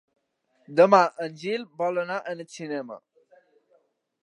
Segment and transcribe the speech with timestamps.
[0.79, 3.01] Demà en Gil vol anar al cinema.